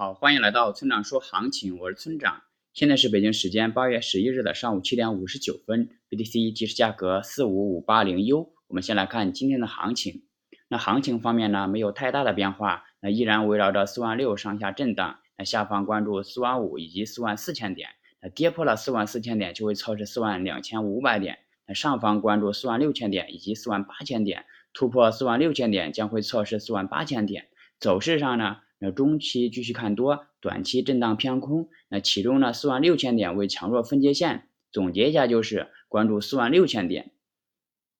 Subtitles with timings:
[0.00, 2.40] 好，欢迎来到村长说行情，我是村长。
[2.72, 8.54] 现在是北京时间八月十一日的上午七点五十九分，BTC 即时价格四五五八零 U。
[8.68, 10.22] 我们先来看今天的行情。
[10.68, 15.18] 那行情方面呢，没有太大的变化，那依然围绕着四万六上下震荡。
[15.36, 17.90] 那下方关注四万五以及四万四千点。
[18.22, 21.40] 那跌破了四万四千点就会测试四万两千五百点。
[21.66, 27.48] 那上方关注四万六千点以及四万八千点，突破四万六千点将会测试四万八千点。
[27.78, 28.60] 走势上呢？
[28.80, 31.68] 那中期继续看多，短期震荡偏空。
[31.88, 34.48] 那其中呢，四万六千点为强弱分界线。
[34.72, 37.12] 总结一下就是关注四万六千点。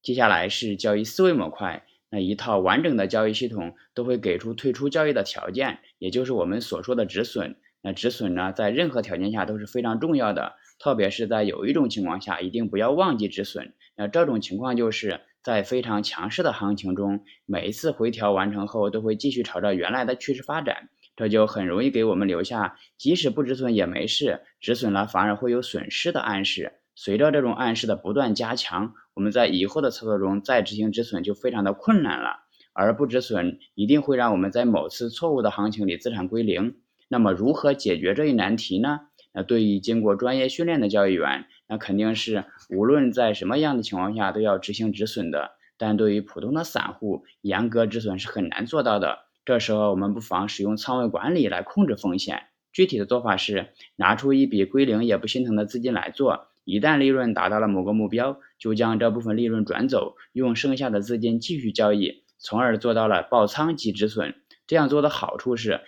[0.02, 7.56] 接下来是交易思维模块，那一套完整的交易系统都会给出退出交易的条件，也就是我们所说的止损。
[7.82, 13.74] 那止损呢，在任何条件下都是非常重要的，特别是在有一种情况下，一定不要忘记止损。
[14.00, 15.20] 那这种情况就是。
[15.42, 26.74] 在非常强势的行情中，每一次回调完成后都会继续朝着原来的趋势发展，这就很容易给我们留下即使不止损也没事，止损了反而会有损失的暗示。
[26.94, 32.40] 随着这种暗示的不断加强，我们在以后的操作中再执行止损就非常的困难了。
[32.74, 36.76] 而不止损一定会让我们在某次错误的行情里资产归零。
[37.08, 39.00] 那么如何解决这一难题呢？
[39.32, 45.52] 那对于经过专业训练的交易员，那肯定是无论在什么样的情况下都要执行止损的。
[45.78, 49.20] 但对于普通的散户，严格止损是很难做到的。
[49.44, 52.42] 这时候我们不妨使用仓位管理来控制风险。
[52.72, 64.34] 具体的做法是，拿出一笔归零也不心疼的资金来做，一旦利润达到了某个目标，就将这部分利润转走，用剩下的资金继续交易，从而做到了爆仓即止损。
[64.66, 65.80] 这样做的好处是。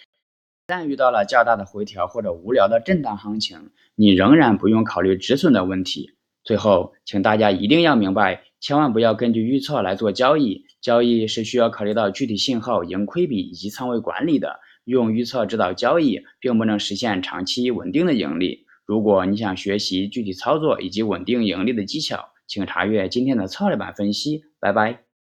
[0.64, 6.12] 一旦遇到了较大的回调或者无聊的震荡行情，你仍然不用考虑止损的问题。
[6.44, 10.64] 最后，请大家一定要明白，千万不要根据预测来做交易。
[10.80, 14.60] 交易是需要考虑到具体信号、盈亏比以及仓位管理的。
[14.84, 18.64] 用预测指导交易，并不能实现长期稳定的盈利。
[18.86, 24.42] 如果你想学习具体操作以及稳定盈利的技巧，请查阅今天的策略版分析。
[24.60, 25.11] 拜拜。